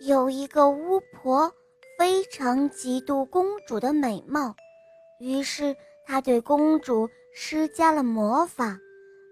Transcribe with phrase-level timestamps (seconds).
[0.00, 1.52] 有一个巫婆
[1.98, 4.54] 非常嫉妒公主的美貌，
[5.20, 5.76] 于是
[6.06, 8.78] 她对公主施加了魔法，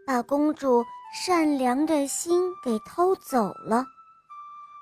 [0.07, 3.83] 把公主善良的心给偷走了。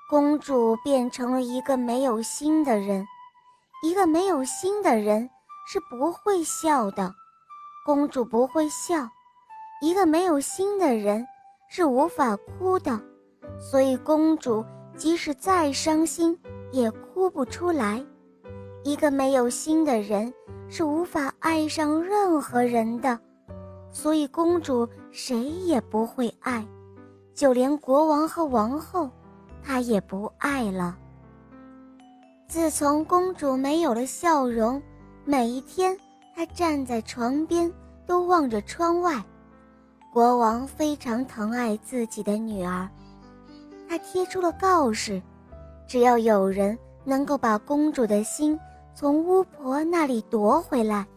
[0.09, 3.07] 公主变成了一个没有心的人，
[3.81, 5.29] 一个没有心的人
[5.69, 7.15] 是不会笑的。
[7.85, 9.07] 公主不会笑，
[9.81, 11.25] 一个没有心的人
[11.69, 12.99] 是无法哭的，
[13.57, 14.65] 所以公主。
[14.97, 16.37] 即使再伤心，
[16.71, 18.03] 也哭不出来。
[18.83, 20.33] 一个没有心的人
[20.67, 23.19] 是无法爱上任何人的，
[23.91, 26.65] 所以公主谁也不会爱，
[27.33, 29.09] 就连国王和王后，
[29.63, 30.97] 她也不爱了。
[32.47, 34.81] 自从公主没有了笑容，
[35.25, 35.95] 每一天
[36.35, 37.71] 她站在床边
[38.05, 39.23] 都望着窗外。
[40.11, 42.89] 国王非常疼爱自己的女儿。
[43.87, 45.21] 他贴出了告示：
[45.87, 48.59] 只要有人能够把公主的心
[48.93, 51.07] 从巫婆那里夺回来，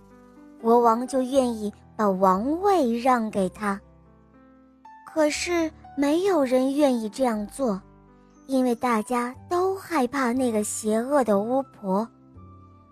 [0.62, 3.80] 国王就愿意把王位让给他。
[5.12, 7.80] 可是没有人愿意这样做，
[8.46, 12.06] 因为大家都害怕那个邪恶的巫婆。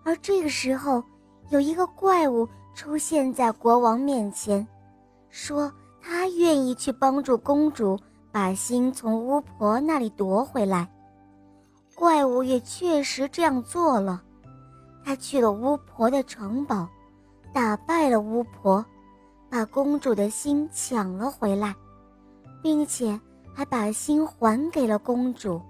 [0.04, 1.02] 而这个时候，
[1.50, 4.66] 有一个怪物出现在国王面前，
[5.30, 7.98] 说他愿意去帮助公主。
[8.38, 10.88] 把心从巫婆那里夺回来，
[11.96, 14.22] 怪物也确实这样做了。
[15.04, 16.86] 他去了巫婆的城堡，
[17.52, 18.86] 打败了巫婆，
[19.50, 21.74] 把公主的心抢了回来，
[22.62, 23.20] 并且
[23.52, 25.60] 还把心还给了公主。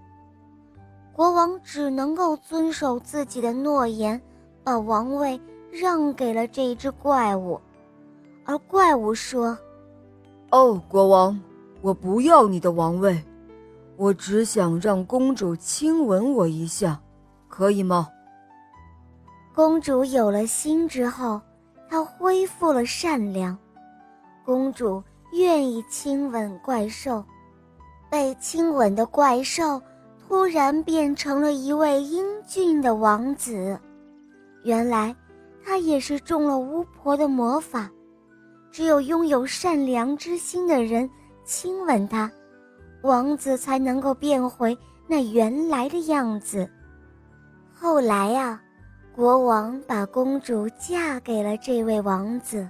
[1.14, 4.20] 国王只能够遵守自己的诺言，
[4.62, 5.40] 把王位
[5.72, 7.58] 让给了这一只怪物。
[8.44, 9.56] 而怪物说
[10.52, 11.40] ：“哦，国王。”
[11.80, 13.22] 我不要你的王位，
[13.96, 17.00] 我只想让公主亲吻我一下，
[17.48, 18.08] 可以吗？
[19.54, 21.40] 公主有了心之后，
[21.88, 23.56] 她恢复了善良。
[24.44, 25.02] 公主
[25.32, 27.24] 愿意亲吻怪兽，
[28.10, 29.80] 被亲吻的怪兽
[30.26, 33.78] 突然变成了一位英俊的王子。
[34.64, 35.14] 原来，
[35.64, 37.90] 他也是中了巫婆的魔法，
[38.70, 41.08] 只有拥有善良之心的人。
[41.48, 42.30] 亲吻他，
[43.00, 44.76] 王子才能够变回
[45.06, 46.68] 那原来的样子。
[47.72, 48.60] 后来呀，
[49.16, 52.68] 国王把公主嫁给了这位王子，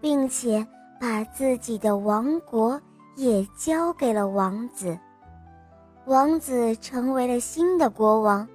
[0.00, 0.66] 并且
[1.00, 2.82] 把自己的王国
[3.14, 4.98] 也交给了王子。
[6.06, 8.46] 王子成为了新的国王，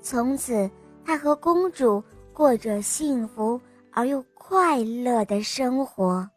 [0.00, 0.70] 从此
[1.04, 2.00] 他和公主
[2.32, 3.60] 过着幸福
[3.92, 6.30] 而又快乐的生活。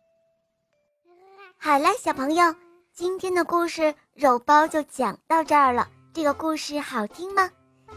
[1.64, 2.56] 好了，小朋友，
[2.92, 5.88] 今天的故事肉包就讲到这儿了。
[6.12, 7.48] 这个故事好听吗？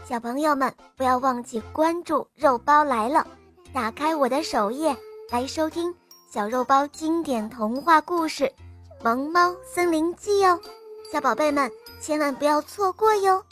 [0.07, 3.25] 小朋友们不要忘记关注“肉包来了”，
[3.73, 4.95] 打开我的首页
[5.31, 5.91] 来收听
[6.29, 8.43] 小肉包经典童话故事
[9.03, 10.61] 《萌猫森林记》哦。
[11.11, 13.43] 小宝贝们千万不要错过哟。